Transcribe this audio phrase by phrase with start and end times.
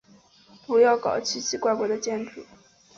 [0.65, 2.43] 不要搞奇奇怪怪的建筑。